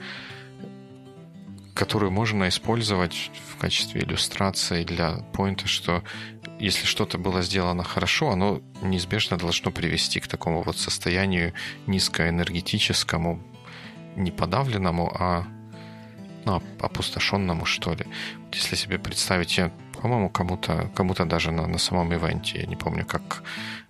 [1.75, 6.05] которую можно использовать в качестве иллюстрации для поинта, что
[6.61, 11.55] если что-то было сделано хорошо, оно неизбежно должно привести к такому вот состоянию
[11.87, 13.43] низкоэнергетическому,
[14.17, 15.47] не подавленному, а
[16.45, 18.07] ну, опустошенному, что ли.
[18.53, 19.73] Если себе представить, я
[20.03, 23.45] по-моему, кому-то кому даже на, на самом ивенте, я не помню, как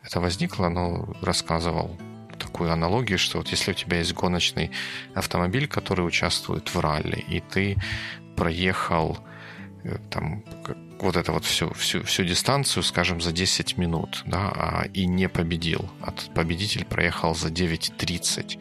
[0.05, 1.96] это возникло, но рассказывал
[2.38, 4.70] такую аналогию, что вот если у тебя есть гоночный
[5.14, 7.77] автомобиль, который участвует в ралли, и ты
[8.37, 9.18] проехал
[9.85, 10.44] э, там
[11.01, 15.29] вот это вот всю, всю, всю дистанцию, скажем, за 10 минут, да, а, и не
[15.29, 15.90] победил.
[16.01, 18.59] А победитель проехал за 9.30.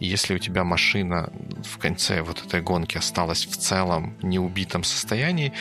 [0.00, 1.30] И если у тебя машина
[1.64, 5.54] в конце вот этой гонки осталась в целом неубитом состоянии, то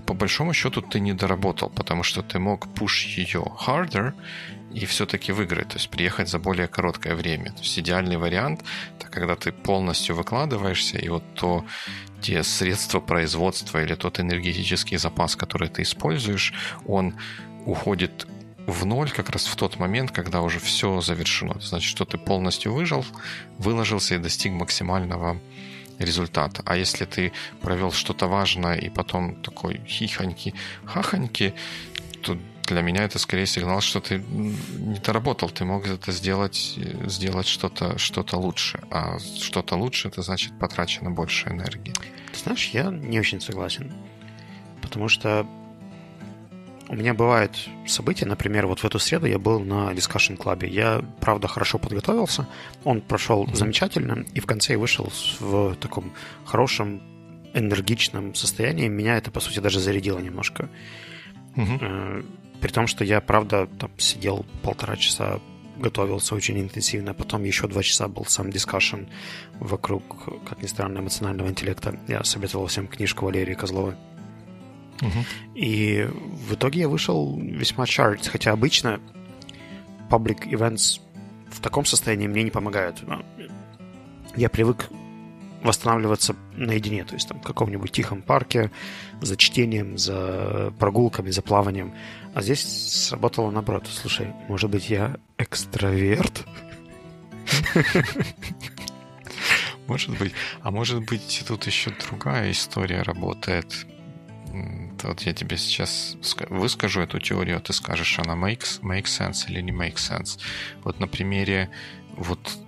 [0.00, 4.14] по большому счету ты не доработал, потому что ты мог push ее harder
[4.72, 7.52] и все-таки выиграть, то есть приехать за более короткое время.
[7.52, 8.64] То есть идеальный вариант–
[8.98, 11.64] это когда ты полностью выкладываешься, и вот то
[12.20, 16.52] те средства производства или тот энергетический запас, который ты используешь,
[16.86, 17.14] он
[17.66, 18.26] уходит
[18.66, 21.60] в ноль как раз в тот момент, когда уже все завершено.
[21.60, 23.04] Значит, что ты полностью выжил,
[23.58, 25.38] выложился и достиг максимального
[25.98, 26.62] результата.
[26.64, 30.54] А если ты провел что-то важное и потом такой хихоньки,
[30.84, 31.54] хахоньки,
[32.22, 37.46] то для меня это скорее сигнал, что ты не доработал, ты мог это сделать, сделать
[37.46, 38.80] что-то что лучше.
[38.90, 41.92] А что-то лучше, это значит потрачено больше энергии.
[42.32, 43.92] Ты знаешь, я не очень согласен.
[44.80, 45.46] Потому что
[46.88, 50.66] у меня бывают события, например, вот в эту среду я был на Discussion Club.
[50.66, 52.46] Я, правда, хорошо подготовился,
[52.84, 53.54] он прошел mm-hmm.
[53.54, 56.12] замечательно, и в конце я вышел в таком
[56.44, 57.00] хорошем,
[57.54, 58.88] энергичном состоянии.
[58.88, 60.68] Меня это, по сути, даже зарядило немножко.
[61.56, 62.26] Mm-hmm.
[62.60, 65.40] При том, что я, правда, там сидел полтора часа,
[65.76, 69.04] готовился очень интенсивно, потом еще два часа был сам дискашн
[69.60, 70.02] вокруг,
[70.48, 71.98] как ни странно, эмоционального интеллекта.
[72.08, 73.94] Я советовал всем книжку Валерии Козловой.
[75.54, 76.08] И
[76.48, 79.00] в итоге я вышел весьма charged, хотя обычно
[80.10, 81.00] public events
[81.50, 83.02] в таком состоянии мне не помогают.
[84.36, 84.88] Я привык
[85.62, 88.70] восстанавливаться наедине, то есть там в каком-нибудь тихом парке,
[89.22, 91.94] за чтением, за прогулками, за плаванием.
[92.34, 92.62] А здесь
[93.06, 93.88] сработало наоборот.
[93.90, 96.46] Слушай, может быть, я экстраверт?
[99.86, 100.32] Может быть.
[100.62, 103.86] А может быть, тут еще другая история работает.
[105.02, 106.16] Вот я тебе сейчас
[106.48, 110.40] выскажу эту теорию, а ты скажешь, она makes, makes sense или не makes sense.
[110.82, 111.70] Вот на примере
[112.16, 112.58] вот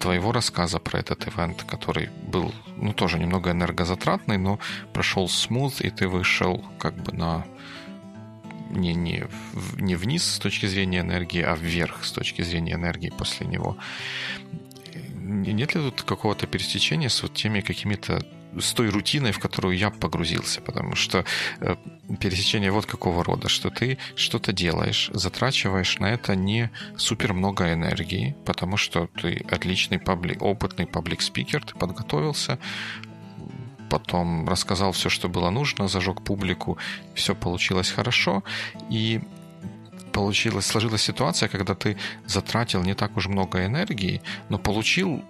[0.00, 4.58] твоего рассказа про этот ивент, который был, ну, тоже немного энергозатратный, но
[4.92, 7.46] прошел смуз, и ты вышел как бы на
[8.70, 9.24] не, не,
[9.78, 13.76] не вниз с точки зрения энергии, а вверх с точки зрения энергии после него.
[15.14, 18.26] Нет ли тут какого-то пересечения с вот теми какими-то
[18.60, 21.24] с той рутиной, в которую я погрузился, потому что
[21.60, 21.76] э,
[22.20, 28.36] пересечение вот какого рода, что ты что-то делаешь, затрачиваешь на это не супер много энергии,
[28.44, 32.58] потому что ты отличный паблик, опытный паблик-спикер, ты подготовился,
[33.90, 36.78] потом рассказал все, что было нужно, зажег публику,
[37.14, 38.42] все получилось хорошо,
[38.90, 39.20] и
[40.12, 45.24] получилась, сложилась ситуация, когда ты затратил не так уж много энергии, но получил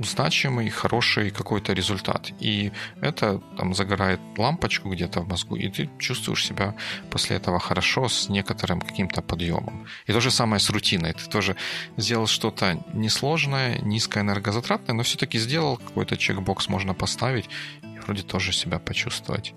[0.00, 2.30] значимый, хороший какой-то результат.
[2.40, 6.74] И это там загорает лампочку где-то в мозгу, и ты чувствуешь себя
[7.10, 9.86] после этого хорошо с некоторым каким-то подъемом.
[10.06, 11.12] И то же самое с рутиной.
[11.12, 11.56] Ты тоже
[11.96, 17.48] сделал что-то несложное, низкоэнергозатратное, но все-таки сделал какой-то чекбокс можно поставить
[17.82, 19.54] и вроде тоже себя почувствовать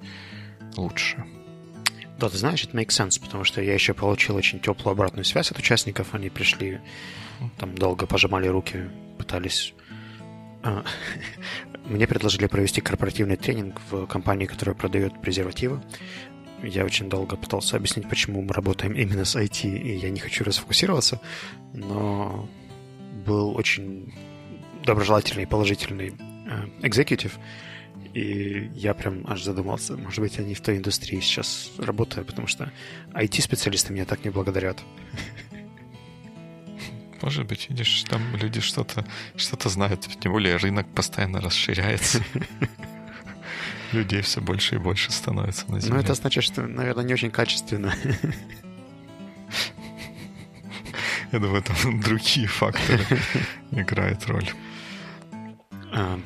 [0.77, 1.25] лучше.
[2.19, 5.51] Да, ты знаешь, это makes sense, потому что я еще получил очень теплую обратную связь
[5.51, 6.13] от участников.
[6.13, 6.81] Они пришли,
[7.57, 9.73] там долго пожимали руки, пытались
[11.85, 15.81] мне предложили провести корпоративный тренинг в компании, которая продает презервативы.
[16.63, 20.43] Я очень долго пытался объяснить, почему мы работаем именно с IT, и я не хочу
[20.43, 21.21] расфокусироваться,
[21.73, 22.49] но
[23.25, 24.13] был очень
[24.85, 26.13] доброжелательный, положительный
[26.81, 27.37] экзекутив,
[28.13, 32.71] и я прям аж задумался, может быть, они в той индустрии сейчас работают, потому что
[33.13, 34.79] IT-специалисты меня так не благодарят.
[37.21, 39.05] Может быть, видишь, там люди что-то
[39.35, 40.07] что знают.
[40.19, 42.23] Тем более рынок постоянно расширяется.
[43.91, 45.95] Людей все больше и больше становится на земле.
[45.95, 47.93] Ну, это значит, что, наверное, не очень качественно.
[51.31, 53.03] Я думаю, там другие факторы
[53.71, 54.49] играют роль.
[55.91, 56.19] Yeah,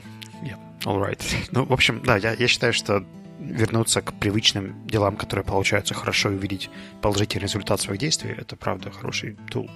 [0.85, 1.21] all right.
[1.51, 3.05] Ну, в общем, да, я, я считаю, что
[3.39, 6.69] вернуться к привычным делам, которые получаются хорошо, и увидеть
[7.01, 9.69] положительный результат своих действий, это правда хороший тул.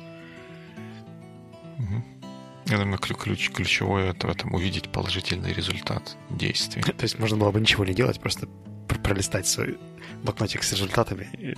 [2.66, 6.82] Я думаю, ключ, ключевое это в этом увидеть положительный результат действий.
[6.98, 8.48] То есть можно было бы ничего не делать, просто
[9.04, 9.78] пролистать свой
[10.24, 11.56] блокнотик с результатами.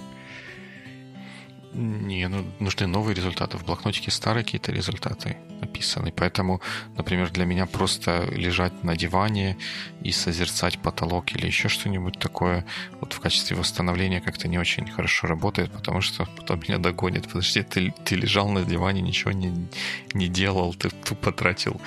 [1.74, 3.58] Не, ну нужны новые результаты.
[3.58, 6.12] В блокнотике старые какие-то результаты написаны.
[6.12, 6.62] Поэтому,
[6.98, 9.56] например, для меня просто лежать на диване
[10.02, 12.66] и созерцать потолок или еще что-нибудь такое
[13.00, 17.28] вот в качестве восстановления как-то не очень хорошо работает, потому что потом меня догонит.
[17.28, 19.68] Подожди, ты, ты лежал на диване, ничего не,
[20.14, 21.80] не делал, ты тупо тратил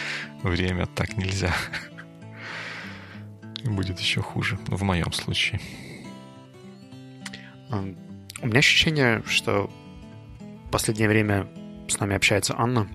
[0.44, 0.86] время.
[0.86, 1.52] Так нельзя.
[3.64, 5.61] Будет еще хуже, в моем случае.
[8.43, 9.70] У меня ощущение, что
[10.66, 11.47] в последнее время
[11.88, 12.88] с нами общается Анна,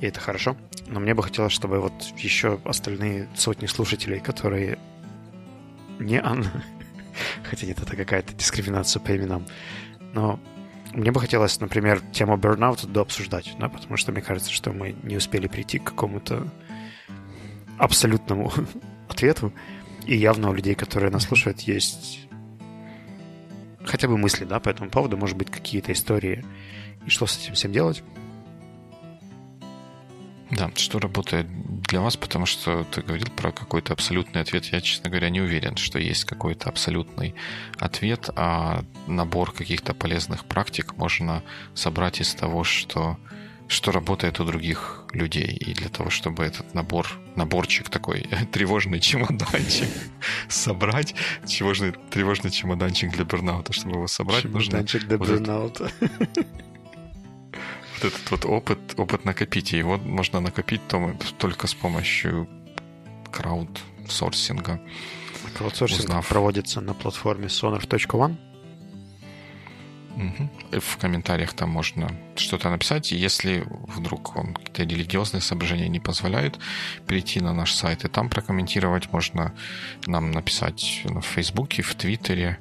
[0.00, 0.56] и это хорошо.
[0.88, 4.78] Но мне бы хотелось, чтобы вот еще остальные сотни слушателей, которые
[6.00, 6.64] не Анна,
[7.44, 9.46] хотя нет, это какая-то дискриминация по именам,
[10.12, 10.40] но
[10.92, 15.16] мне бы хотелось, например, тему burnout дообсуждать, да, потому что мне кажется, что мы не
[15.16, 16.48] успели прийти к какому-то
[17.78, 18.52] абсолютному
[19.08, 19.52] ответу,
[20.04, 22.26] и явно у людей, которые нас слушают, есть
[23.84, 26.44] хотя бы мысли, да, по этому поводу, может быть, какие-то истории,
[27.06, 28.02] и что с этим всем делать.
[30.50, 31.46] Да, что работает
[31.82, 34.64] для вас, потому что ты говорил про какой-то абсолютный ответ.
[34.66, 37.36] Я, честно говоря, не уверен, что есть какой-то абсолютный
[37.78, 43.16] ответ, а набор каких-то полезных практик можно собрать из того, что
[43.70, 45.46] что работает у других людей.
[45.46, 47.06] И для того, чтобы этот набор,
[47.36, 49.88] наборчик такой, тревожный чемоданчик
[50.48, 51.14] собрать,
[51.46, 55.08] тревожный, тревожный чемоданчик для бурнаута, чтобы его собрать, чемоданчик нужно...
[55.08, 55.92] для вот бурнаута.
[56.00, 56.18] Это,
[57.94, 59.72] вот этот вот опыт, опыт накопить.
[59.72, 60.82] И его можно накопить
[61.38, 62.48] только с помощью
[63.30, 64.80] краудсорсинга.
[65.56, 66.28] Краудсорсинг Узнав...
[66.28, 68.49] проводится на платформе sonar.one
[70.20, 70.80] Угу.
[70.80, 73.10] В комментариях там можно что-то написать.
[73.10, 76.58] Если вдруг вам какие-то религиозные соображения не позволяют,
[77.06, 79.12] перейти на наш сайт и там прокомментировать.
[79.12, 79.54] Можно
[80.06, 82.58] нам написать в Фейсбуке, в Твиттере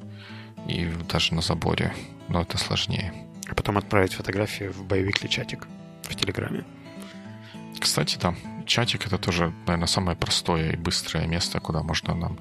[0.67, 1.93] и даже на заборе.
[2.29, 3.13] Но это сложнее.
[3.49, 5.67] А потом отправить фотографии в боевик или чатик
[6.03, 6.63] в Телеграме.
[7.79, 8.35] Кстати, да,
[8.65, 12.39] чатик это тоже, наверное, самое простое и быстрое место, куда можно нам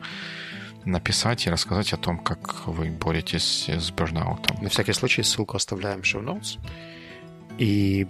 [0.85, 4.63] написать и рассказать о том, как вы боретесь с бурнаутом.
[4.63, 6.59] На всякий случай ссылку оставляем в show notes.
[7.59, 8.07] И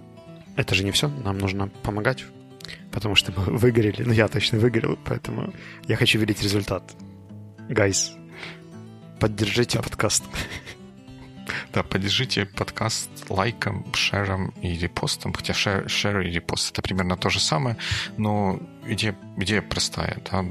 [0.55, 2.25] это же не все, нам нужно помогать,
[2.91, 5.53] потому что мы выгорели, ну я точно выгорел, поэтому
[5.87, 6.83] я хочу видеть результат.
[7.69, 8.13] Гайс,
[9.19, 10.23] поддержите подкаст.
[11.71, 15.33] Да, поддержите подкаст лайком, шером и репостом.
[15.33, 17.77] Хотя шер, шер и репост это примерно то же самое,
[18.17, 20.17] но идея, идея простая.
[20.31, 20.43] Да?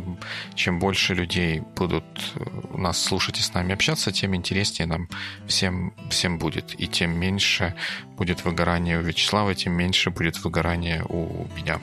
[0.55, 2.05] Чем больше людей будут
[2.37, 5.09] э, нас слушать и с нами общаться, тем интереснее нам
[5.49, 6.81] всем, всем будет.
[6.81, 7.75] И тем меньше
[8.17, 11.81] будет выгорание у Вячеслава, тем меньше будет выгорание у меня.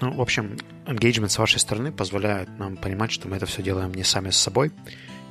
[0.00, 0.56] Ну, в общем,
[0.86, 4.36] engagement с вашей стороны позволяет нам понимать, что мы это все делаем не сами с
[4.36, 4.72] собой,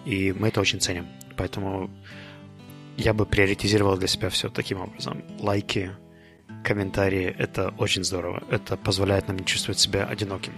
[0.05, 1.07] и мы это очень ценим.
[1.35, 1.89] Поэтому
[2.97, 5.23] я бы приоритизировал для себя все таким образом.
[5.39, 5.91] Лайки,
[6.63, 8.43] комментарии— это очень здорово.
[8.49, 10.53] Это позволяет нам не чувствовать себя одиноким.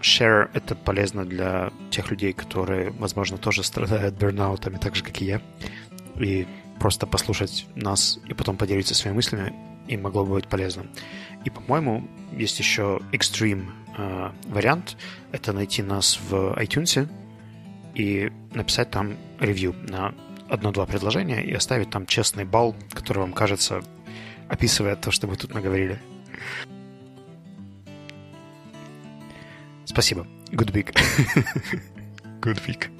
[0.00, 5.24] Share— это полезно для тех людей, которые, возможно, тоже страдают бернаутами, так же, как и
[5.24, 5.42] я.
[6.16, 6.46] И
[6.78, 9.52] просто послушать нас и потом поделиться своими мыслями
[9.88, 10.86] им могло бы быть полезно.
[11.44, 14.96] И, по-моему, есть еще extreme э, вариант.
[15.32, 17.08] Это найти нас в iTunes
[17.94, 20.14] и написать там ревью на
[20.48, 23.82] одно-два предложения и оставить там честный балл, который вам кажется,
[24.48, 26.00] описывает то, что мы тут наговорили.
[29.84, 30.26] Спасибо.
[30.50, 30.94] Good week.
[32.40, 32.97] Good week.